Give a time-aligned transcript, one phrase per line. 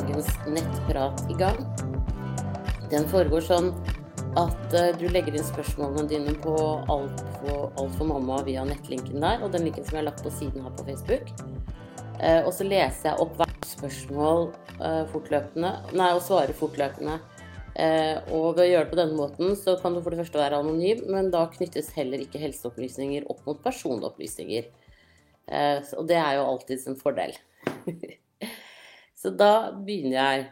[0.00, 1.58] dagens nettprat i gang.
[2.90, 3.70] Den foregår sånn
[4.38, 6.54] at eh, du legger inn spørsmålene dine på
[6.90, 10.24] Alt for, alt for mamma via nettlinken der, og den linken som jeg har lagt
[10.24, 11.32] på siden her på Facebook.
[12.20, 17.20] Eh, og så leser jeg opp hvert spørsmål eh, fortløpende, nei, og svarer fortløpende.
[17.80, 20.58] Og ved å gjøre det på denne måten, så kan du for det første være
[20.60, 24.66] anonym, men da knyttes heller ikke helseopplysninger opp mot personopplysninger.
[25.96, 27.38] Og det er jo alltids en fordel.
[29.20, 30.44] så da begynner jeg.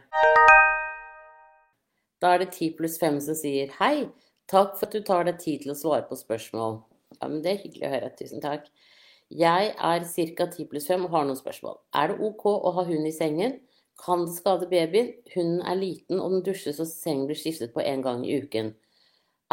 [2.21, 4.09] Da er det 10 pluss 5 som sier hei,
[4.51, 6.77] takk for at du tar deg tid til å svare på spørsmål.
[7.17, 8.11] Ja, men det er hyggelig å høre.
[8.19, 8.67] Tusen takk.
[9.29, 10.45] Jeg er ca.
[10.45, 11.79] 10 pluss 5 og har noen spørsmål.
[11.97, 13.57] Er det OK å ha hund i sengen?
[13.99, 15.11] Kan det skade babyen?
[15.33, 18.75] Hunden er liten, og den dusjes og sengen blir skiftet på én gang i uken.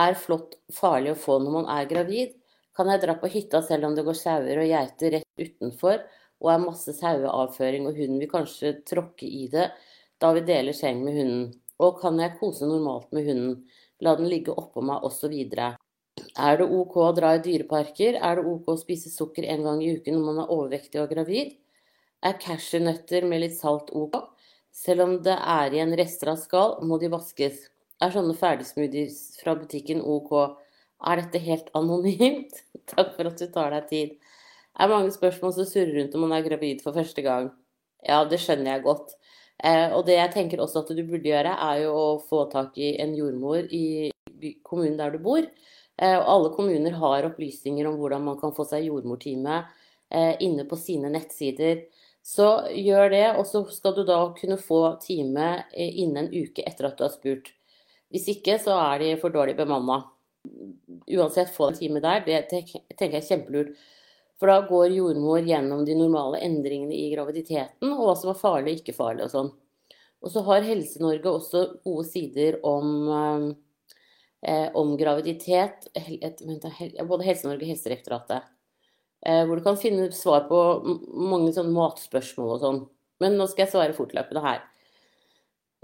[0.01, 2.37] Er flått farlig å få når man er gravid?
[2.77, 6.05] Kan jeg dra på hytta selv om det går sauer og geiter rett utenfor
[6.43, 9.71] og er masse saueavføring og hunden vil kanskje tråkke i det
[10.21, 11.47] da vi deler seng med hunden?
[11.83, 13.59] Og kan jeg kose normalt med hunden?
[14.05, 15.33] La den ligge oppå meg, osv.
[16.37, 18.17] Er det OK å dra i dyreparker?
[18.17, 21.13] Er det OK å spise sukker en gang i uken når man er overvektig og
[21.13, 21.55] gravid?
[22.25, 24.17] Er cashewnøtter med litt salt OK?
[24.77, 27.67] Selv om det er igjen rester av skall, må de vaskes.
[28.05, 30.33] Er sånne ferdigsmoothies fra butikken OK?
[31.05, 32.61] Er dette helt anonymt?
[32.93, 34.26] Takk for at du tar deg tid.
[34.77, 37.49] Er mange spørsmål som surrer rundt om man er gravid for første gang.
[38.05, 39.15] Ja, det skjønner jeg godt.
[39.65, 42.77] Eh, og det jeg tenker også at du burde gjøre, er jo å få tak
[42.77, 44.13] i en jordmor i
[44.67, 45.47] kommunen der du bor.
[45.97, 49.63] Eh, og alle kommuner har opplysninger om hvordan man kan få seg jordmortime
[50.13, 51.87] eh, inne på sine nettsider.
[52.27, 56.89] Så gjør det, og så skal du da kunne få time innen en uke etter
[56.89, 57.53] at du har spurt.
[58.11, 60.03] Hvis ikke, så er de for dårlig bemanna.
[61.07, 62.25] Uansett, få en time der.
[62.27, 63.79] Det tenker jeg er kjempelurt.
[64.41, 68.75] For da går jordmor gjennom de normale endringene i graviditeten, og hva som er farlig
[68.75, 69.55] og ikke farlig og sånn.
[70.25, 73.55] Og så har Helse-Norge også gode sider om,
[74.43, 78.53] eh, om graviditet, et, både Helse-Norge og Helsedirektoratet.
[79.27, 80.59] Eh, hvor du kan finne svar på
[81.17, 82.81] mange sånn matspørsmål og sånn.
[83.21, 84.61] Men nå skal jeg svare fortløpende her.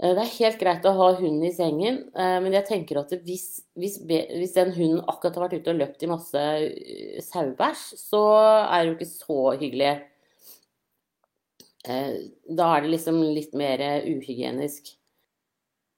[0.03, 3.13] Eh, det er helt greit å ha hunden i sengen, eh, men jeg tenker at
[3.23, 7.83] hvis, hvis, hvis den hunden akkurat har vært ute og løpt i masse eh, sauebæsj,
[8.01, 8.23] så
[8.65, 9.93] er det jo ikke så hyggelig.
[11.83, 14.93] Da er det liksom litt mer uhygienisk.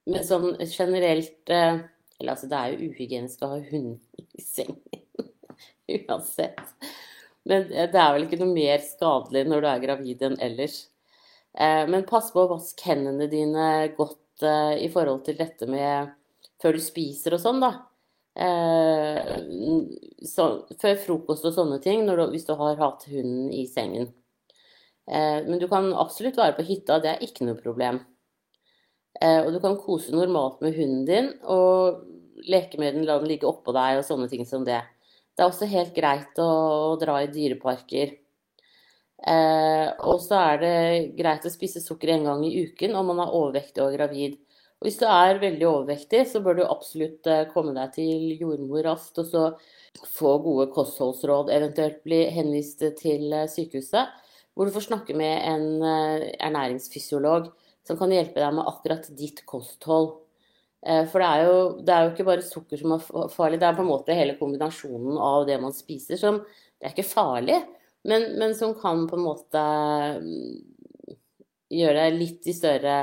[0.10, 5.04] Men sånn generelt Eller altså, det er jo uhygienisk å ha hund i sengen.
[6.00, 6.58] Uansett.
[7.46, 10.80] Men det er vel ikke noe mer skadelig når du er gravid enn ellers.
[11.56, 16.12] Eh, men pass på å vaske hendene dine godt eh, i forhold til dette med
[16.62, 17.72] før du spiser og sånn, da.
[18.36, 19.22] Eh,
[20.28, 20.50] så,
[20.82, 24.12] før frokost og sånne ting, du, hvis du har hatt hunden i sengen.
[25.06, 28.00] Men du kan absolutt være på hytta, det er ikke noe problem.
[29.22, 32.00] Og du kan kose normalt med hunden din, og
[32.50, 34.80] leke med den, la den ligge oppå deg og sånne ting som det.
[35.36, 38.16] Det er også helt greit å, dra i dyreparker.
[39.26, 40.76] Eh, og så er det
[41.18, 44.36] greit å spise sukker en gang i uken om man er overvektig og gravid.
[44.82, 48.84] Og hvis du er veldig overvektig, så bør du absolutt eh, komme deg til jordmor
[48.86, 49.46] raskt og så
[50.12, 54.12] få gode kostholdsråd, eventuelt bli henvist til eh, sykehuset,
[54.54, 57.48] hvor du får snakke med en eh, ernæringsfysiolog
[57.88, 60.20] som kan hjelpe deg med akkurat ditt kosthold.
[60.86, 63.78] For det er, jo, det er, jo, ikke bare sukker som er farlig, det er
[63.78, 67.56] på en måte hele kombinasjonen av det man spiser som Det er ikke farlig,
[68.06, 69.62] men, men, som kan på en måte
[70.22, 71.16] mm,
[71.74, 72.98] gjøre deg litt i større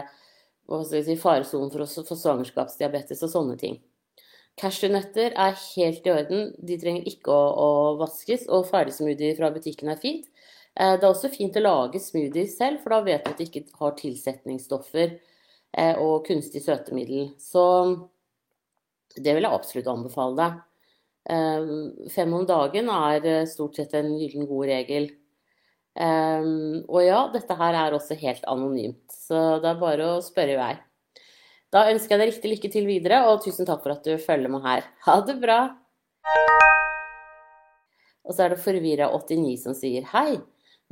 [0.89, 3.81] si, faresonen for å få svangerskapsdiabetes og sånne ting.
[4.61, 7.69] Cashewnøtter er helt i orden, de trenger ikke å, å
[8.01, 10.27] vaskes, og ferdigsmoothie fra butikken er fint.
[10.75, 13.49] Eh, det er også fint å lage smoothie selv, for da vet du at det
[13.49, 17.33] ikke har tilsetningsstoffer eh, og kunstig søtemiddel.
[17.41, 17.65] Så
[19.17, 20.61] det vil jeg absolutt anbefale deg.
[21.31, 25.11] Ehm, fem om dagen er eh, stort sett en gyllen god regel.
[25.95, 30.57] Ehm, og ja, dette her er også helt anonymt, så det er bare å spørre
[30.57, 30.73] i vei.
[31.73, 34.53] Da ønsker jeg deg riktig lykke til videre, og tusen takk for at du følger
[34.53, 34.85] med her.
[35.07, 35.61] Ha det bra!
[38.23, 40.41] Og så er det Forvirra89 som sier hei.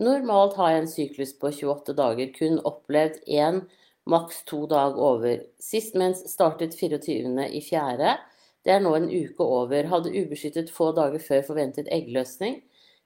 [0.01, 3.61] Normalt har jeg en syklus på 28 dager, kun opplevd én,
[4.09, 5.43] maks to dag over.
[5.61, 7.45] Sist mens startet 24.
[7.53, 8.17] i fjerde
[8.65, 9.89] det er nå en uke over.
[9.89, 12.61] Hadde ubeskyttet få dager før forventet eggløsning.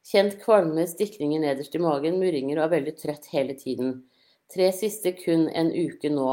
[0.04, 4.02] Kjent kvalme, stikninger nederst i magen, murringer og er veldig trøtt hele tiden.
[4.52, 6.32] Tre siste kun en uke nå.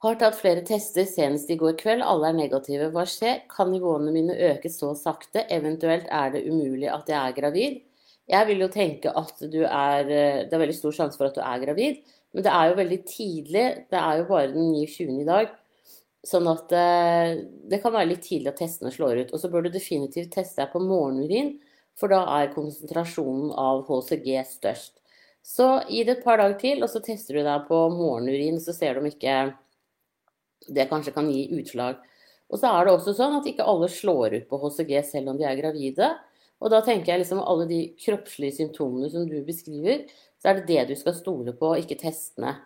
[0.00, 2.04] Har tatt flere tester, senest i går kveld.
[2.06, 2.88] Alle er negative.
[2.94, 3.42] Hva skjer?
[3.52, 5.42] Kan nivåene mine øke så sakte?
[5.52, 7.80] Eventuelt er det umulig at jeg er gravid?
[8.30, 11.42] Jeg vil jo tenke at du er Det er veldig stor sjanse for at du
[11.42, 11.98] er gravid,
[12.32, 13.66] Men det er jo veldig tidlig.
[13.90, 15.20] Det er jo bare den 29.
[15.20, 15.50] i dag.
[16.26, 17.38] Sånn at eh,
[17.70, 19.32] det kan være litt tidlig at testene slår ut.
[19.32, 21.54] Og så bør du definitivt teste deg på morgenurin,
[21.98, 24.98] for da er konsentrasjonen av HCG størst.
[25.40, 28.76] Så gi det et par dager til, og så tester du deg på morgenurin, så
[28.76, 29.36] ser du om ikke
[30.68, 32.00] det kanskje kan gi utslag.
[32.50, 35.38] Og så er det også sånn at ikke alle slår ut på HCG selv om
[35.38, 36.10] de er gravide.
[36.60, 40.04] Og da tenker jeg liksom alle de kroppslige symptomene som du beskriver,
[40.40, 42.58] så er det det du skal stole på, ikke testene.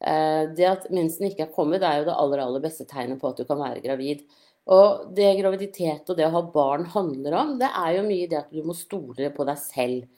[0.00, 3.32] Eh, det at mensen ikke er kommet, er jo det aller, aller beste tegnet på
[3.32, 4.24] at du kan være gravid.
[4.70, 8.38] Og det graviditet og det å ha barn handler om, det er jo mye det
[8.38, 10.08] at du må stole på deg selv.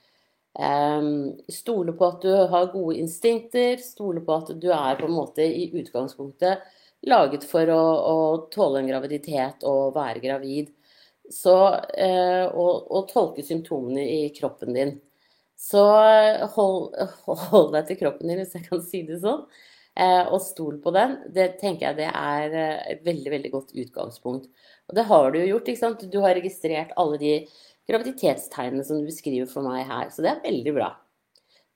[0.52, 5.16] Um, stole på at du har gode instinkter, stole på at du er på en
[5.16, 6.66] måte i utgangspunktet
[7.08, 8.16] laget for å, å
[8.52, 10.68] tåle en graviditet og være gravid.
[11.32, 14.92] Så, og, og, tolke symptomene i kroppen din.
[15.56, 15.82] Så
[16.56, 16.92] hold,
[17.26, 19.46] hold, deg til kroppen din, hvis jeg kan si det sånn.
[19.92, 21.18] Uh, og stol på den.
[21.34, 22.54] Det tenker jeg det er
[22.94, 24.48] et veldig, veldig godt utgangspunkt.
[24.88, 25.68] Og det har du jo gjort.
[25.68, 26.06] ikke sant?
[26.08, 27.34] Du har registrert alle de
[27.90, 30.08] graviditetstegnene som du beskriver for meg her.
[30.14, 30.90] Så det er veldig bra.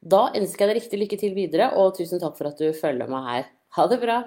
[0.07, 3.11] Da ønsker jeg deg riktig lykke til videre, og tusen takk for at du følger
[3.11, 3.49] meg her.
[3.77, 4.21] Ha det bra!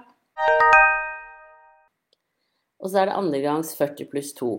[2.80, 4.50] Og så er det andre gangs 40 pluss 2.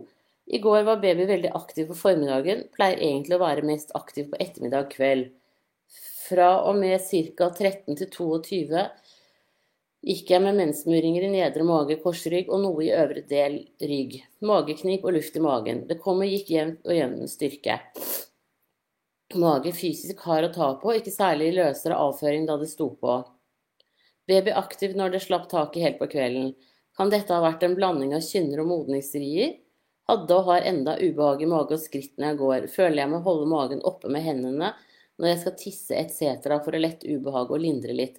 [0.50, 4.40] I går var baby veldig aktiv på formiddagen, pleier egentlig å være mest aktiv på
[4.42, 5.30] ettermiddag kveld.
[6.26, 7.50] Fra og med ca.
[7.50, 8.82] 13 til 22
[10.06, 14.16] gikk jeg med mensmuringer i nedre mage, korsrygg og noe i øvre del rygg.
[14.46, 15.84] Mageknip og luft i magen.
[15.88, 17.76] Det kom og gikk jevnt og jevn styrke.
[19.40, 23.20] Mage fysisk hard å ta på, ikke særlig løsere avføring da det sto på.
[24.30, 26.54] Baby aktiv når det slapp taket helt på kvelden.
[26.96, 29.54] Kan dette ha vært en blanding av kynner og modningsrier?
[30.10, 32.66] Hadde og har enda ubehag i mage og skritt når jeg går.
[32.72, 34.72] Føler jeg må holde magen oppe med hendene
[35.20, 36.58] når jeg skal tisse etc.
[36.64, 38.18] for å lette ubehaget og lindre litt.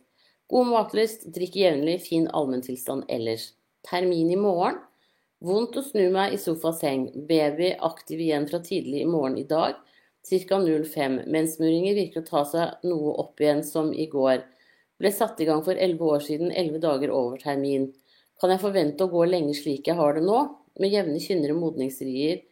[0.52, 3.54] God matlyst, drikk jevnlig, fin allmenntilstand ellers.
[3.88, 4.82] Termin i morgen.
[5.40, 7.06] Vondt å snu meg i sofaseng.
[7.30, 9.78] Baby aktiv igjen fra tidlig i morgen i dag.
[10.28, 10.58] Ca.
[10.60, 11.16] 05.
[11.32, 14.44] Mensmuringer virker å ta seg noe opp igjen som i går.
[15.00, 17.88] Ble satt i gang for 11 år siden, 11 dager over termin.
[18.42, 20.42] Kan jeg forvente å gå lenge slik jeg har det nå,
[20.84, 22.44] med jevne kynnere modningsrier,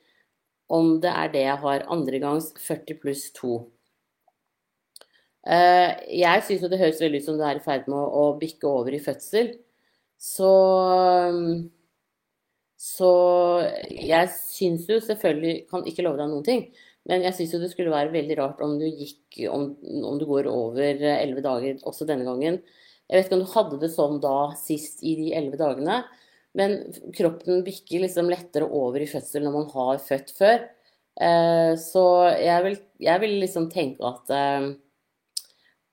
[0.71, 3.57] om det er det jeg har Andregangs 40 pluss 2?
[5.47, 8.25] Eh, jeg syns jo det høres veldig ut som du er i ferd med å,
[8.39, 9.53] bikke over i fødsel.
[10.19, 10.51] Så
[12.80, 13.09] Så
[13.91, 16.62] jeg syns jo selvfølgelig Kan ikke love deg noen ting.
[17.07, 19.71] Men jeg syns jo det skulle være veldig rart om du gikk om,
[20.06, 22.59] om du går over elleve dager også denne gangen.
[23.09, 26.03] Jeg vet ikke om du hadde det sånn da sist i de elleve dagene.
[26.57, 26.75] Men
[27.15, 30.68] kroppen bikker liksom lettere over i fødsel når man har født før.
[31.19, 32.03] Eh, så
[32.38, 34.69] jeg vil, jeg vil liksom tenke at eh,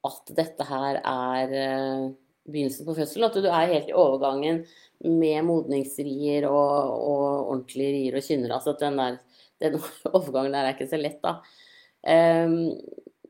[0.08, 2.06] at dette her er eh,
[2.46, 3.26] begynnelsen på fødsel.
[3.26, 4.62] At du er helt i overgangen
[5.04, 8.54] med modningsrier og, og ordentlige rier og kynner.
[8.56, 9.18] Altså at den, der,
[9.64, 9.78] den
[10.16, 11.38] overgangen der er ikke så lett, da.
[12.06, 12.76] Um,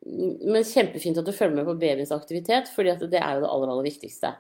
[0.07, 3.73] men kjempefint at du følger med på babyens aktivitet, fordi det er jo det aller,
[3.73, 4.35] aller viktigste.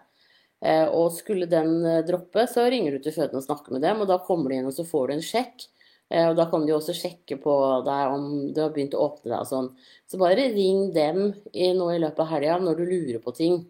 [0.64, 4.04] Uh, og skulle den uh, droppe, så ringer du til fødende og snakker med dem,
[4.04, 5.66] og da kommer du inn og så får du en sjekk.
[6.06, 7.54] Uh, og da kan de også sjekke på
[7.86, 9.70] deg om du har begynt å åpne deg og sånn.
[10.06, 13.64] Så bare ring dem i, nå i løpet av helga når du lurer på ting.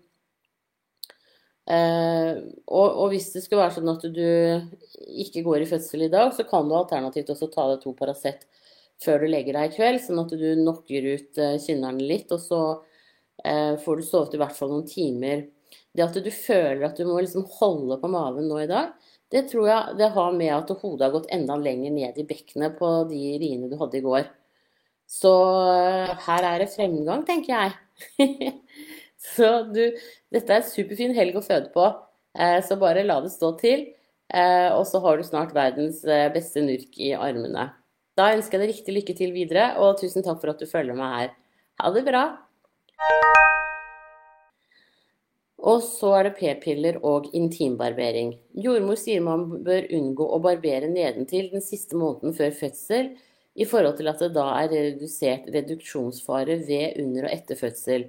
[1.67, 2.37] Eh,
[2.71, 4.27] og, og, hvis det skulle være sånn at du
[5.19, 8.47] ikke går i fødsel i dag, så kan du alternativt også ta deg to Paracet
[9.03, 12.41] før du legger deg i kveld, sånn at du knocker ut eh, kynnerne litt, og
[12.41, 12.61] så
[13.43, 15.43] eh, får du sovet i hvert fall noen timer.
[15.91, 18.95] Det at du føler at du må liksom holde på maven nå i dag,
[19.35, 22.77] det tror jeg det har med at hodet har gått enda lenger ned i bekkenet
[22.79, 24.29] på de riene du hadde i går.
[25.11, 25.33] Så
[25.71, 28.53] eh, her er det fremgang, tenker jeg.
[29.35, 29.83] så du,
[30.35, 31.89] dette er en superfin helg å føde på,
[32.39, 33.89] eh, så bare la det stå til.
[34.27, 36.03] Eh, og så har du snart verdens
[36.35, 37.71] beste nurk i armene.
[38.19, 40.99] Da ønsker jeg deg riktig lykke til videre, og tusen takk for at du følger
[40.99, 41.37] meg her.
[41.83, 42.27] Ha det bra!
[45.67, 48.37] Og så er det p-piller og intimbarbering.
[48.55, 53.17] Jordmor sier man bør unngå å barbere nedentil den siste måneden før fødsel,
[53.57, 58.07] i forhold til at det da er redusert reduksjonsfare ved, under og etter fødsel.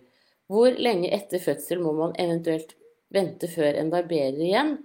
[0.52, 2.76] Hvor lenge etter fødsel må man eventuelt
[3.16, 4.76] vente før en barberer igjen?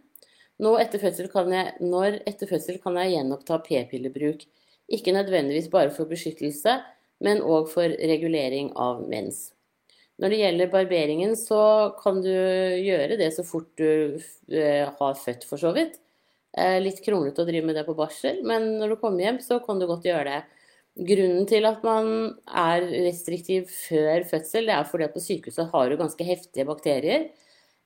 [0.62, 4.44] Etter jeg, når etter fødsel kan jeg gjenoppta p-pillebruk.
[4.88, 6.78] Ikke nødvendigvis bare for beskyttelse,
[7.20, 9.50] men òg for regulering av mens.
[10.20, 11.62] Når det gjelder barberingen, så
[12.02, 14.18] kan du gjøre det så fort du
[14.52, 15.96] eh, har født, for så vidt.
[16.52, 19.58] Eh, litt kronglete å drive med det på barsel, men når du kommer hjem, så
[19.64, 20.40] kan du godt gjøre det.
[21.08, 22.10] Grunnen til at man
[22.44, 27.30] er restriktiv før fødsel, det er fordi at på sykehuset har du ganske heftige bakterier.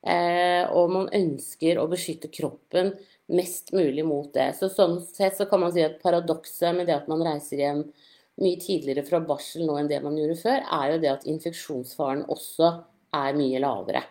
[0.07, 2.91] Eh, og man ønsker å beskytte kroppen
[3.31, 4.51] mest mulig mot det.
[4.59, 7.81] Så sånn sett så kan man si at paradokset med det at man reiser hjem
[8.41, 12.25] mye tidligere fra barsel nå enn det man gjorde før, er jo det at infeksjonsfaren
[12.33, 12.69] også
[13.17, 14.03] er mye lavere.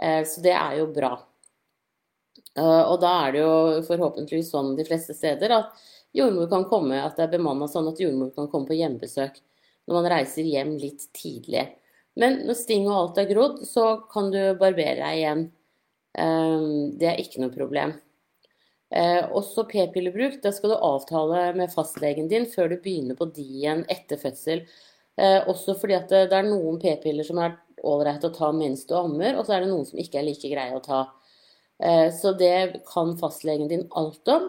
[0.00, 1.14] Eh, så det er jo bra.
[2.58, 3.54] Eh, og da er det jo
[3.88, 5.84] forhåpentligvis sånn de fleste steder at
[6.16, 9.38] jordmor kan komme, at det er bemanna sånn at jordmor kan komme på hjemmebesøk
[9.86, 11.66] når man reiser hjem litt tidlig.
[12.20, 15.44] Men når sting og alt er grodd, så kan du barbere deg igjen.
[16.18, 16.68] Eh,
[17.00, 17.96] det er ikke noe problem.
[18.90, 23.44] Eh, også p-pillebruk, Da skal du avtale med fastlegen din før du begynner på de
[23.44, 24.66] igjen etter fødsel.
[25.20, 29.34] Også fordi at det, er noen p-piller som er ålreit å ta mens du ammer,
[29.36, 31.00] og så er det noen som ikke er like greie å ta.
[32.16, 34.48] Så det kan fastlegen din alt om.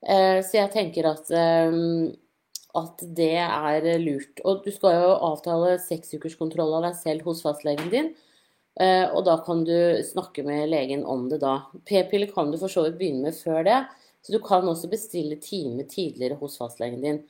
[0.00, 1.74] Eh, så jeg tenker at, eh,
[2.80, 4.40] at det er lurt.
[4.44, 8.12] Og du skal jo avtale seksukerskontroll av deg selv hos fastlegen din.
[8.80, 11.58] Eh, og da kan du snakke med legen om det da.
[11.88, 13.80] P-piller kan du for så vidt begynne med før det.
[14.24, 17.20] Så du kan også bestille time tidligere hos fastlegen din.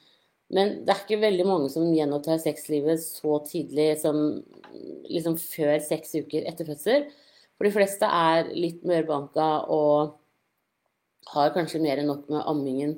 [0.50, 4.40] Men det er ikke veldig mange som gjenopptar sexlivet så tidlig som
[5.10, 7.06] liksom før seks uker etter fødsel.
[7.58, 10.16] For de fleste er litt mørbanka og
[11.30, 12.96] har kanskje mer enn nok med ammingen.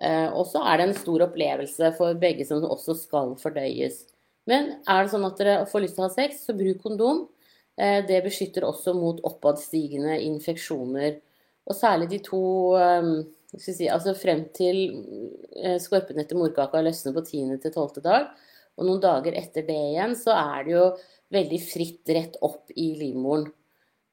[0.00, 4.04] Eh, og så er det en stor opplevelse for begge som også skal fordøyes.
[4.48, 7.26] Men er det sånn at dere får lyst til å ha sex, så bruk kondom.
[7.80, 11.20] Eh, det beskytter også mot oppadstigende infeksjoner.
[11.68, 12.42] Og særlig de to
[12.76, 13.10] eh,
[13.56, 14.82] si, Altså frem til
[15.56, 17.56] eh, skorpen etter morkaka løsner på 10.
[17.62, 18.02] til 12.
[18.04, 18.30] dag,
[18.76, 20.86] og noen dager etter det igjen, så er det jo
[21.32, 23.48] veldig fritt rett opp i livmoren.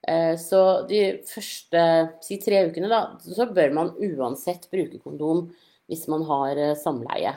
[0.07, 1.83] Eh, så de første
[2.23, 5.49] si tre ukene, da, så bør man uansett bruke kondom
[5.89, 7.33] hvis man har samleie.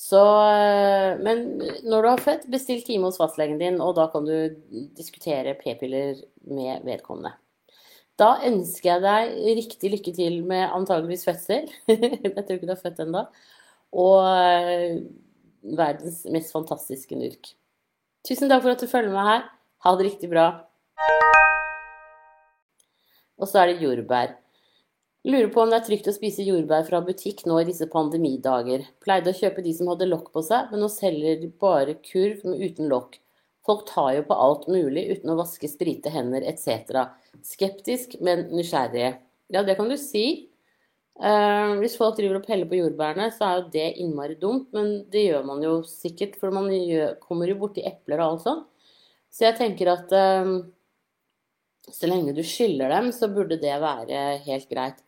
[0.00, 1.44] Så, eh, men
[1.84, 4.34] når du har født, bestill time hos fastlegen din, og da kan du
[4.96, 7.34] diskutere p-piller med vedkommende.
[8.20, 11.68] Da ønsker jeg deg riktig lykke til med antageligvis fødsel.
[11.88, 13.24] jeg tror ikke du har født ennå.
[14.00, 14.24] Og
[15.80, 17.52] verdens mest fantastiske nurk.
[18.28, 19.46] Tusen takk for at du følger med her.
[19.84, 20.46] Ha det riktig bra.
[23.40, 24.36] Og så er det jordbær.
[25.28, 28.86] Lurer på om det er trygt å spise jordbær fra butikk nå i disse pandemidager.
[29.04, 32.40] Pleide å kjøpe de som hadde lokk på seg, men nå selger de bare kurv
[32.48, 33.18] uten lokk.
[33.68, 37.04] Folk tar jo på alt mulig uten å vaske, sprite hender etc.
[37.44, 39.10] Skeptisk, men nysgjerrig.
[39.52, 40.24] Ja, det kan du si.
[41.20, 45.02] Uh, hvis folk driver og peller på jordbærene, så er jo det innmari dumt, men
[45.12, 48.66] det gjør man jo sikkert, for man gjør, kommer jo borti epler og alt sånt.
[49.28, 50.56] Så jeg tenker at uh,
[51.92, 55.04] så lenge du skyller dem, så burde det være helt greit.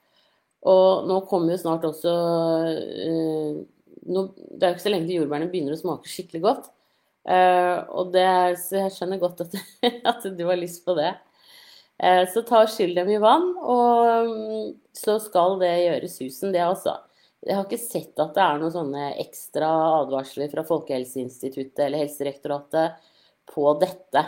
[0.69, 3.59] Og nå kommer jo snart også uh,
[4.07, 6.71] no, Det er jo ikke så lenge til jordbærene begynner å smake skikkelig godt.
[7.23, 8.27] Uh, og det,
[8.63, 9.55] så jeg skjønner godt at,
[10.13, 11.13] at, du har lyst på det.
[12.03, 16.55] Uh, så ta og skyll dem i vann, og um, så skal det gjøre susen,
[16.55, 16.99] det altså.
[17.43, 19.69] Jeg har ikke sett at det er noen sånne ekstra
[20.03, 23.11] advarsler fra Folkehelseinstituttet eller Helsedirektoratet
[23.51, 24.23] på dette.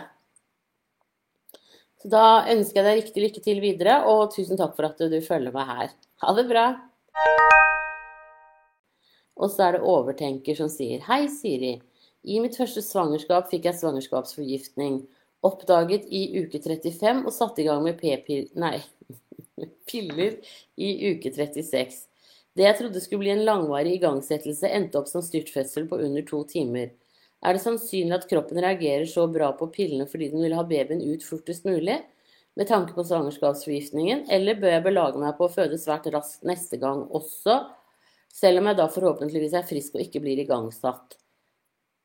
[2.01, 5.15] Så da ønsker jeg deg riktig lykke til videre, og tusen takk for at du
[5.23, 5.95] følger meg her.
[6.23, 6.69] Ha det bra!
[9.35, 11.73] Og så er det overtenker som sier Hei, Siri.
[12.23, 15.01] I mitt første svangerskap fikk jeg svangerskapsforgiftning.
[15.45, 18.79] Oppdaget i uke 35 og satte i gang med p-piller Nei,
[19.91, 20.39] piller
[20.79, 21.99] i uke 36.
[22.55, 26.45] Det jeg trodde skulle bli en langvarig igangsettelse, endte opp som styrtfødsel på under to
[26.47, 26.93] timer.
[27.43, 31.03] Er det sannsynlig at kroppen reagerer så bra på pillene fordi den vil ha babyen
[31.03, 31.99] ut fortest mulig,
[32.55, 36.79] med tanke på svangerskapsforgiftningen, eller bør jeg belage meg på å føde svært raskt neste
[36.81, 37.59] gang også,
[38.35, 41.17] selv om jeg da forhåpentligvis er frisk og ikke blir igangsatt?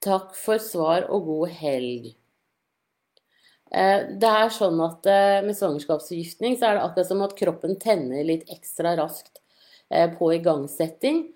[0.01, 2.11] Takk for svar og god helg.
[3.71, 7.77] Eh, det er sånn at eh, Med svangerskapsforgiftning så er det akkurat som at kroppen
[7.79, 9.39] tenner litt ekstra raskt
[9.91, 11.29] eh, på igangsetting.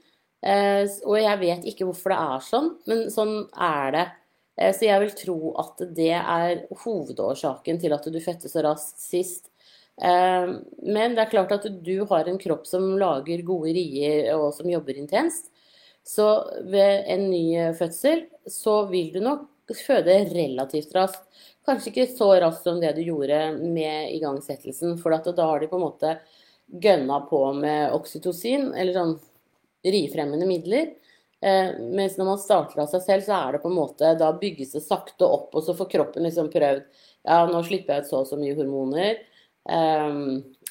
[0.45, 4.03] Og jeg vet ikke hvorfor det er sånn, men sånn er det.
[4.57, 9.03] Eh, så jeg vil tro at det er hovedårsaken til at du fødte så raskt
[9.03, 9.51] sist.
[10.03, 10.47] Eh,
[10.83, 14.71] men det er klart at du har en kropp som lager gode rier og som
[14.71, 15.51] jobber intenst.
[16.05, 16.29] Så
[16.69, 19.49] ved en ny fødsel så vil du nok
[19.87, 21.25] føde relativt raskt.
[21.65, 25.79] Kanskje ikke så raskt som det du gjorde med igangsettelsen, for da har de på
[25.79, 26.11] en måte
[26.69, 29.15] gønna på med oksytocin, eller sånn
[29.85, 30.93] rifremmende midler.
[31.45, 34.31] Eh, mens når man starter av seg selv, så er det på en måte Da
[34.41, 36.85] bygges det sakte opp, og så får kroppen liksom prøvd
[37.27, 39.21] Ja, nå slipper jeg ut så og så mye hormoner.
[39.69, 40.21] Eh,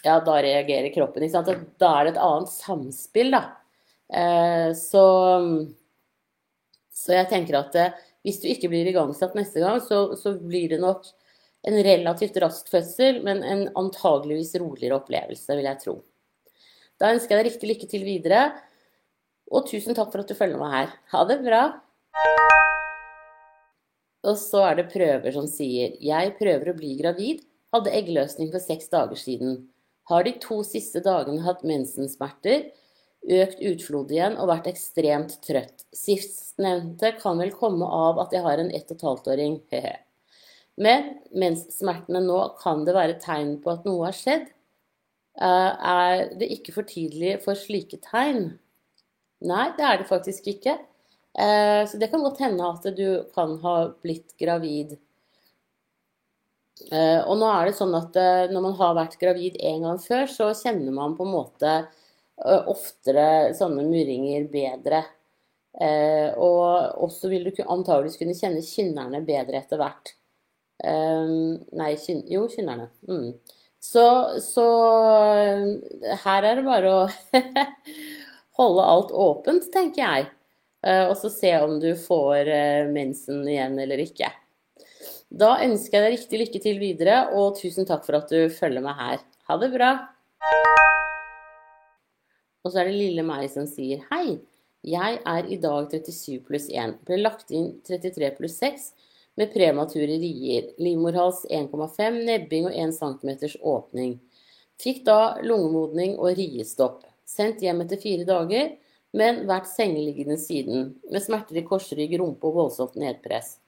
[0.04, 1.26] ja, da reagerer kroppen.
[1.26, 1.68] Ikke sant?
[1.82, 3.44] Da er det et annet samspill, da.
[4.14, 5.04] Eh, så,
[6.94, 10.70] så jeg tenker at eh, hvis du ikke blir igangsatt neste gang, så, så blir
[10.74, 11.08] det nok
[11.68, 15.96] en relativt rask fødsel, men en antageligvis roligere opplevelse, vil jeg tro.
[17.00, 18.46] Da ønsker jeg deg riktig lykke til videre,
[19.54, 20.94] og tusen takk for at du følger meg her.
[21.14, 21.64] Ha det bra!
[24.24, 27.44] Og så er det prøver som sier 'Jeg prøver å bli gravid.
[27.74, 29.68] Hadde eggløsning for seks dager siden.
[30.10, 32.72] Har de to siste dagene hatt mensensmerter,
[33.24, 35.86] økt utflod igjen og vært ekstremt trøtt.
[35.96, 39.62] Sistnevnte kan vel komme av at jeg har en ett og et halvt åring,
[40.76, 44.48] Men mens smertene nå kan det være tegn på at noe har skjedd.
[45.40, 48.60] Eh, er det ikke for tidlig for slike tegn?
[49.44, 50.78] Nei, det er det faktisk ikke.
[51.40, 54.96] Eh, så det kan godt hende at du kan ha blitt gravid.
[56.92, 60.00] Eh, og nå er det sånn at eh, når man har vært gravid en gang
[60.02, 61.76] før, så kjenner man på en måte
[62.44, 65.04] oftere sånne murringer bedre.
[66.42, 70.12] Og også vil du antageligvis kunne kjenne kynnerne bedre etter hvert.
[70.82, 72.90] Nei, kyn, jo, kynnerne.
[73.06, 73.38] Mm.
[73.86, 74.04] Så,
[74.42, 74.66] så
[76.26, 77.06] her er det bare å
[78.60, 80.30] holde alt åpent, tenker jeg.
[80.84, 84.30] Eh, og så se om du får eh, mensen igjen eller ikke.
[85.34, 88.84] Da ønsker jeg deg riktig lykke til videre, og tusen takk for at du følger
[88.86, 89.24] meg her.
[89.50, 89.94] Ha det bra!
[92.64, 94.38] Og så er det lille meg som sier hei.
[94.84, 97.00] Jeg er i dag 37 pluss 1.
[97.08, 98.90] Ble lagt inn 33 pluss 6
[99.40, 100.70] med premature rier.
[100.80, 104.18] Livmorhals 1,5, nebbing og 1 cm åpning.
[104.84, 107.08] Fikk da lungemodning og riestopp.
[107.26, 108.74] Sendt hjem etter fire dager
[109.14, 113.60] men vært sengeliggende siden, med smerter i korsrygg, rumpe og voldsomt nedpress.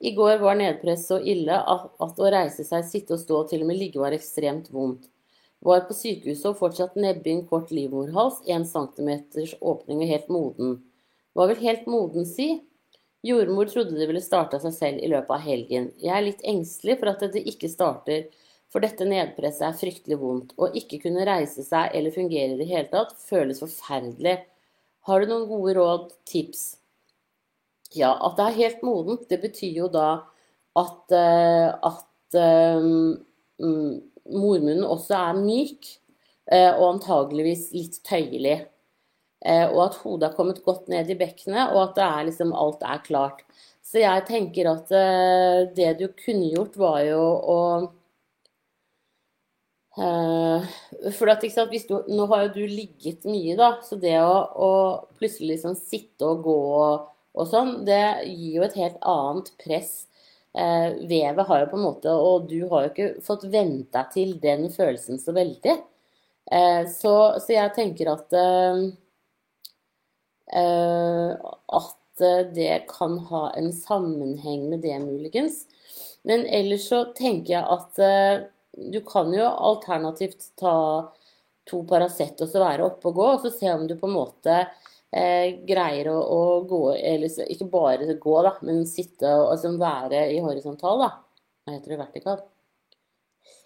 [0.00, 3.64] I går var nedpress så ille at å reise seg, sitte og stå og til
[3.64, 5.08] og med ligge var ekstremt vondt.
[5.64, 9.10] Var på sykehuset og fortsatt nebbing, kort livmorhals, 1 cm
[9.60, 10.74] åpning og helt moden.
[11.36, 12.60] Hva vil helt moden, si?
[13.26, 15.88] Jordmor trodde det ville starte av seg selv i løpet av helgen.
[16.00, 18.28] Jeg er litt engstelig for at det ikke starter,
[18.76, 20.50] for dette nedpresset er fryktelig vondt.
[20.60, 24.34] Å ikke kunne reise seg eller fungere i det hele tatt føles forferdelig.
[25.08, 26.66] Har du noen gode råd, tips?
[27.96, 30.10] Ja, at det er helt modent, det betyr jo da
[30.76, 33.16] at, uh, at um,
[34.28, 35.88] mormunnen også er myk,
[36.52, 38.60] uh, og antageligvis litt tøyelig.
[39.46, 42.98] Og at hodet har kommet godt ned i bekkenet, og at er liksom, alt er
[43.04, 43.44] klart.
[43.84, 44.88] Så jeg tenker at
[45.76, 47.58] det du kunne gjort, var jo å
[49.96, 54.70] for at, sant, du, Nå har jo du ligget mye, da, så det å, å
[55.16, 57.06] plutselig liksom sitte og gå og,
[57.36, 59.94] og, sånn, det gir jo et helt annet press.
[60.56, 64.06] Uh, vevet har jo på en måte Og du har jo ikke fått vent deg
[64.14, 65.74] til den følelsen så veldig.
[66.48, 68.36] Uh, så, så, jeg tenker at
[71.76, 72.24] At
[72.56, 75.66] det kan ha en sammenheng med det, muligens.
[76.24, 78.00] Men ellers så tenker jeg at
[78.76, 80.76] du kan jo alternativt ta
[81.66, 84.16] to Paracet og så være oppe og gå, og så se om du på en
[84.16, 84.56] måte
[85.10, 90.26] eh, greier å, å, gå Eller ikke bare gå, da, men sitte og altså, være
[90.34, 91.12] i horisontal, da.
[91.66, 92.00] Hva heter det?
[92.04, 92.44] Vertikal?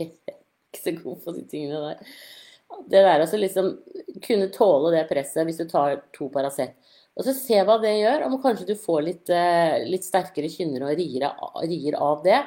[0.07, 2.15] ikke så god på de tingene der.
[2.87, 3.75] Det der altså liksom
[4.23, 6.79] kunne tåle det presset hvis du tar to Paracet.
[7.19, 10.87] Og så se hva det gjør, om kanskje du får litt, eh, litt sterkere kynner
[10.87, 11.27] og rier,
[11.67, 12.39] rier av det.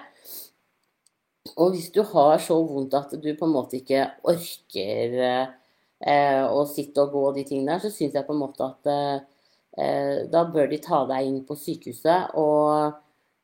[1.57, 6.63] Og hvis du har så vondt at du på en måte ikke orker eh, å
[6.71, 10.45] sitte og gå de tingene der, så syns jeg på en måte at eh, da
[10.53, 12.95] bør de ta deg inn på sykehuset og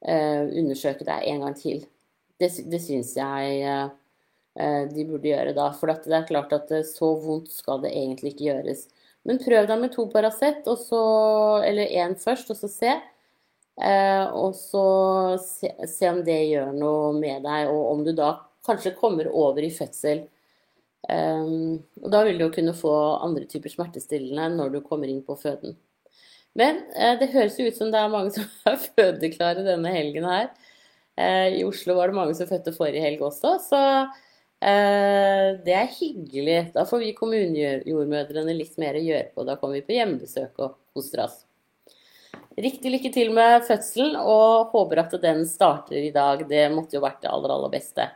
[0.08, 1.84] eh, undersøke deg en gang til.
[2.40, 5.70] Det, det syns jeg eh, de burde gjøre da.
[5.76, 8.88] For det er klart at eh, så vondt skal det egentlig ikke gjøres.
[9.28, 12.94] Men prøv deg med to Paracet, eller én først, og så se.
[13.80, 14.86] Eh, og så
[15.40, 18.34] se, se, om det gjør noe med deg, og om du da
[18.68, 20.26] kanskje kommer over i fødsel.
[21.10, 22.92] Um, og da vil du jo kunne få
[23.24, 25.78] andre typer smertestillende når du kommer inn på føden.
[26.60, 30.28] Men eh, det høres jo ut som det er mange som er fødeklare denne helgen
[30.28, 30.50] her.
[31.20, 33.82] Eh, I Oslo var det mange som fødte forrige helg også, så
[34.66, 36.60] eh, det er hyggelig.
[36.76, 39.48] Da får vi kommunejordmødrene litt mer å gjøre på.
[39.48, 41.44] Da kommer vi på hjemmebesøk og koser oss.
[42.60, 46.42] Riktig lykke til med fødselen, og håper at den starter i dag.
[46.50, 48.10] Det måtte jo vært det aller, aller beste.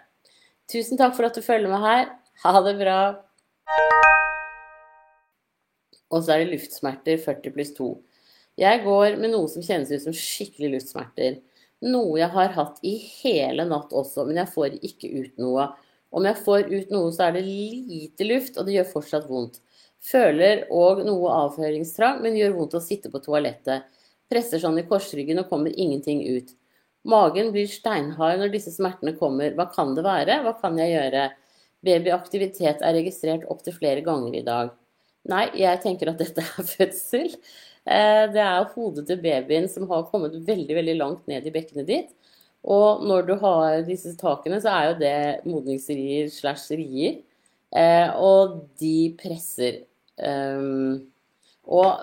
[0.69, 2.09] Tusen takk for at du følger med her.
[2.43, 2.97] Ha det bra.
[6.13, 7.89] Og så er det luftsmerter 40 pluss 2.
[8.59, 11.39] Jeg går med noe som kjennes ut som skikkelig luftsmerter.
[11.83, 15.71] Noe jeg har hatt i hele natt også, men jeg får ikke ut noe.
[16.13, 19.59] Om jeg får ut noe, så er det lite luft, og det gjør fortsatt vondt.
[20.03, 23.87] Føler og noe avføringstrang, men gjør vondt å sitte på toalettet.
[24.31, 26.53] Presser sånn i korsryggen og kommer ingenting ut.
[27.03, 29.51] Magen blir steinhard når disse smertene kommer.
[29.57, 30.39] Hva kan det være?
[30.45, 31.27] Hva kan jeg gjøre?
[31.83, 34.71] Babyaktivitet er registrert opptil flere ganger i dag.
[35.29, 37.35] Nei, jeg tenker at dette er fødsel.
[37.83, 41.89] Eh, det er hodet til babyen som har kommet veldig, veldig langt ned i bekkenet
[41.89, 42.13] ditt.
[42.63, 47.19] Og når du har disse takene, så er jo det modningsrier slash rier.
[47.75, 49.83] Eh, og de presser.
[50.13, 51.01] Um,
[51.63, 52.01] og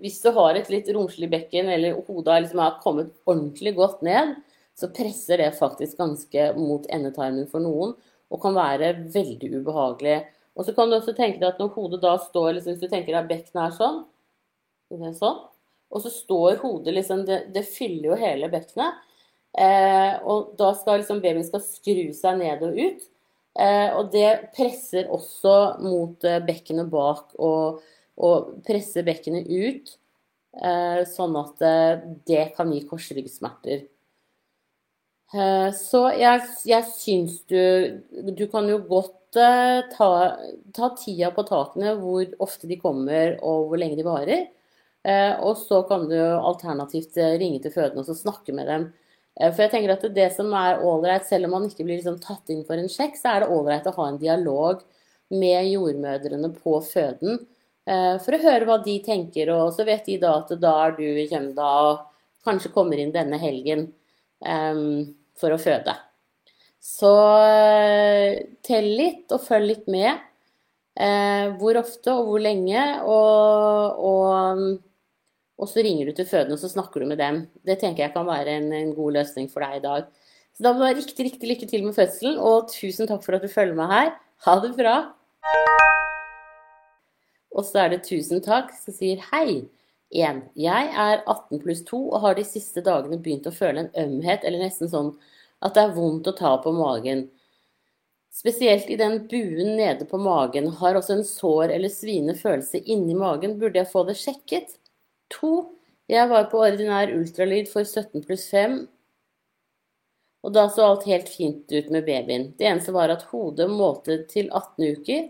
[0.00, 4.36] hvis du har et litt romslig bekken, eller hodet liksom har kommet ordentlig godt ned,
[4.78, 7.92] så presser det faktisk ganske mot endetarmen for noen,
[8.30, 10.20] og kan være veldig ubehagelig.
[10.56, 12.92] Og så kan du også tenke deg at når hodet da står liksom, Hvis du
[12.92, 14.00] tenker at bekkenet er sånn,
[15.18, 15.38] sånn,
[15.90, 18.98] og så står hodet liksom Det, det fyller jo hele bekkenet.
[19.58, 23.06] Eh, og da skal liksom babyen skal skru seg ned og ut.
[23.58, 27.80] Eh, og det presser også mot eh, bekkenet bak og,
[28.18, 29.96] og presse bekkenet ut.
[30.50, 33.84] Eh, sånn at eh, det kan gi korsryggsmerter.
[35.30, 37.60] Eh, så jeg, jeg syns du
[38.34, 40.08] Du kan jo godt ta,
[40.74, 44.48] ta, tida på takene, hvor ofte de kommer og hvor lenge de varer.
[45.46, 48.88] Og så kan du alternativt ringe til fødende og snakke med dem
[49.40, 52.50] for jeg tenker at det som er ålreit, selv om man ikke blir liksom tatt
[52.52, 54.82] inn for en sjekk, så er det ålreit å ha en dialog
[55.32, 57.38] med jordmødrene på føden.
[57.88, 60.96] Eh, for å høre hva de tenker, og så vet de da at da er
[60.98, 62.04] du i Kjømda og
[62.46, 63.88] kanskje kommer inn denne helgen
[64.40, 65.94] um, for å føde.
[66.80, 70.22] Så uh, tell litt og følg litt med.
[71.00, 72.84] Uh, hvor ofte og hvor lenge.
[73.04, 74.86] Og, og
[75.60, 77.42] og så ringer du til fødende og så snakker du med dem.
[77.66, 80.06] Det tenker jeg kan være en, en god løsning for deg i dag.
[80.56, 83.36] Så da må du ha riktig, riktig lykke til med fødselen, og tusen takk for
[83.36, 84.14] at du følger med her.
[84.46, 84.96] Ha det bra.
[87.50, 89.66] Og så er det tusen takk som sier hei.
[90.10, 90.40] 1.
[90.58, 94.42] Jeg er 18 pluss 2 og har de siste dagene begynt å føle en ømhet,
[94.42, 95.12] eller nesten sånn
[95.62, 97.28] at det er vondt å ta på magen.
[98.34, 100.70] Spesielt i den buen nede på magen.
[100.80, 103.58] Har også en sår eller sviende følelse inni magen.
[103.58, 104.76] Burde jeg få det sjekket?
[105.34, 105.50] 2.
[106.10, 108.80] jeg var på ordinær ultralyd for 17 pluss 5,
[110.42, 112.48] og da så alt helt fint ut med babyen.
[112.58, 115.28] Det eneste var at hodet målte til 18 uker,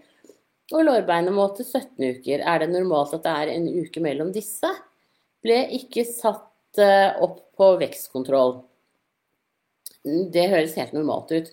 [0.71, 2.43] og lårbeinet målte 17 uker.
[2.47, 4.71] Er det normalt at det er en uke mellom disse?
[5.43, 8.61] Ble ikke satt eh, opp på vekstkontroll.
[10.05, 11.51] Det høres helt normalt ut.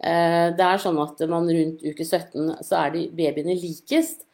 [0.00, 4.26] Eh, det er sånn at man rundt uke 17 så er de babyene likest.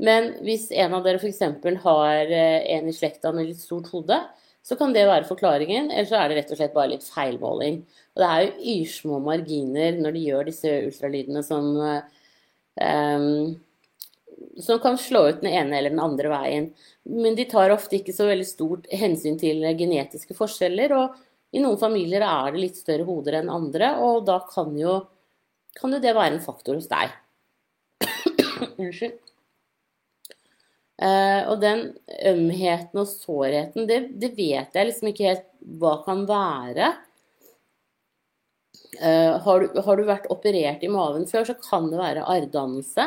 [0.00, 1.42] Men hvis en av dere f.eks.
[1.82, 4.20] har eh, en i slekta med litt stort hode,
[4.64, 7.80] så kan det være forklaringen, eller så er det rett og slett bare litt feilmåling.
[8.14, 13.56] Og det er jo yrsmå marginer når de gjør disse ultralydene som um,
[14.60, 16.68] som kan slå ut den ene eller den andre veien.
[17.04, 20.94] Men de tar ofte ikke så veldig stort hensyn til genetiske forskjeller.
[20.96, 25.00] Og i noen familier er det litt større hoder enn andre, og da kan jo,
[25.78, 27.12] kan jo det være en faktor hos deg.
[28.80, 29.18] Unnskyld.
[31.00, 31.86] Uh, og den
[32.28, 35.46] ømheten og sårheten, det, det, vet jeg liksom ikke helt
[35.80, 36.90] hva kan være.
[39.00, 43.06] Uh, har, du, har, du, vært operert i maven før, så kan det være arrdannelse.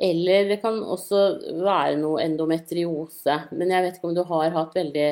[0.00, 1.24] Eller det kan også
[1.60, 3.36] være noe endometriose.
[3.52, 5.10] Men jeg vet ikke om du har hatt veldig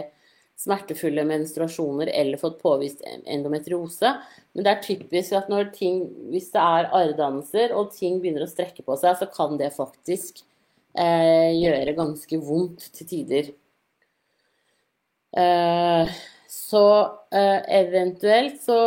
[0.59, 4.15] smertefulle menstruasjoner eller fått påvist endometriose.
[4.57, 6.01] Men det er typisk at når ting,
[6.33, 10.43] hvis det er arrdannelser og ting begynner å strekke på seg, så kan det faktisk
[10.99, 13.53] eh, gjøre ganske vondt til tider.
[15.39, 16.17] Eh,
[16.51, 16.85] så
[17.31, 18.81] eh, eventuelt så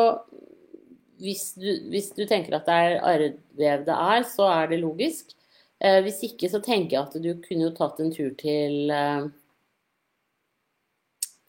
[1.21, 5.35] hvis du, hvis du, tenker at det er arrvev det er, så er det logisk.
[5.81, 9.29] Eh, hvis ikke så tenker jeg at du kunne jo tatt en tur til eh,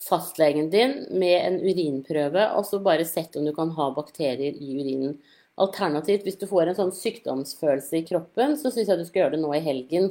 [0.02, 4.72] fastlegen din med en urinprøve, og så bare sett om du kan ha bakterier i
[4.78, 5.18] urinen.
[5.60, 9.36] Alternativt, hvis du får en sånn sykdomsfølelse i kroppen, så syns jeg du skal gjøre
[9.36, 10.08] det nå i helgen.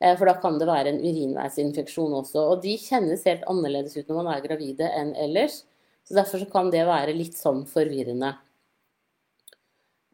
[0.00, 2.46] Eh, for da kan det være en urinveisinfeksjon også.
[2.52, 5.64] Og de kjennes helt annerledes ut når man er gravide enn ellers.
[6.06, 8.32] Så derfor så kan det være litt sånn forvirrende.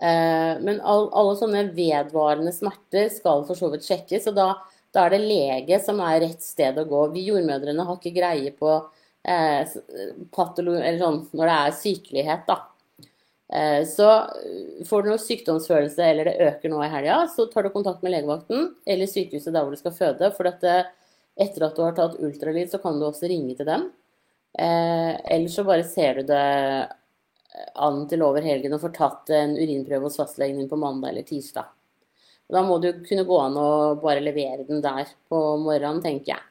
[0.03, 4.51] Eh, men alle sånne vedvarende smerter skal for så vidt sjekkes, og da,
[4.93, 7.03] da, er det lege som er rett sted å gå.
[7.15, 8.73] Vi jordmødrene har ikke greie på
[9.27, 12.61] eh, sånn, når det er sykelighet, da.
[13.53, 17.67] Eh, så eh, får du noe sykdomsfølelse eller det øker nå i helga, så tar
[17.67, 20.33] du kontakt med legevakten eller sykehuset der hvor du skal føde.
[20.37, 20.81] For dette,
[21.39, 23.89] etter at du har tatt ultralyd, så kan du også ringe til dem.
[24.59, 26.45] Eh, eller så bare ser du det
[27.75, 31.27] an til over helgen og får tatt en urinprøve hos fastlegen din på mandag eller
[31.27, 31.71] tirsdag.
[32.53, 36.45] Da må jo kunne gå an å bare levere den der på morgenen, tenker jeg.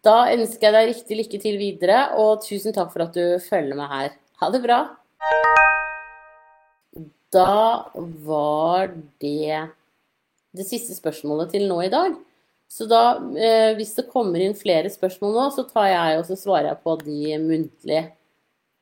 [0.00, 3.76] Da ønsker jeg deg riktig lykke til videre, og tusen takk for at du følger
[3.76, 4.14] med her.
[4.40, 4.78] Ha det bra.
[7.30, 7.90] Da
[8.24, 8.88] var
[9.20, 9.60] det
[10.56, 12.16] det siste spørsmålet til nå i dag.
[12.70, 16.38] Så da, eh, hvis det kommer inn flere spørsmål nå, så tar jeg og så
[16.38, 18.02] svarer jeg på de muntlig.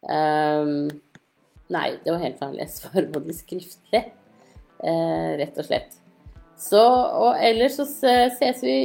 [0.06, 0.88] Um,
[1.74, 2.38] nei, det var helt
[2.74, 4.04] svarer både skriftlig,
[4.82, 5.96] uh, rett og slett.
[6.58, 8.78] Så, og ellers så ses vi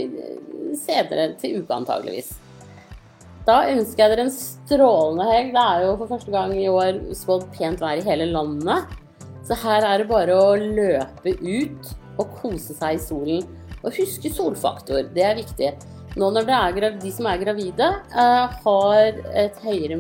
[0.78, 2.36] senere til uka, antageligvis.
[3.47, 5.49] Da ønsker jeg dere en strålende helg.
[5.56, 8.93] Det er jo for første gang i år spådd pent vær i hele landet.
[9.43, 11.89] Så her er det bare å løpe ut
[12.21, 13.43] og kose seg i solen.
[13.84, 15.73] Og huske solfaktor, det er viktig.
[16.15, 19.97] Nå når er, de som er gravide, eh, har et høyere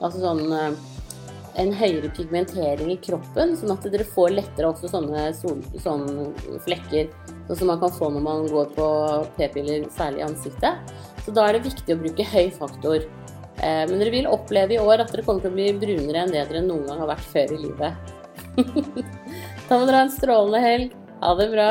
[0.00, 0.74] altså sånn, eh,
[1.60, 7.10] en høyere pigmentering i kroppen, sånn at dere får lettere også sånne, sol, sånne flekker.
[7.48, 8.86] Sånn som man kan få når man går på
[9.36, 10.94] p-piller, særlig i ansiktet.
[11.24, 13.04] Så da er det viktig å bruke høy faktor.
[13.60, 16.32] Eh, men dere vil oppleve i år at dere kommer til å bli brunere enn
[16.32, 18.14] det dere noen gang har vært før i livet.
[19.68, 20.94] da må dere ha en strålende helg.
[21.20, 21.70] Ha det bra.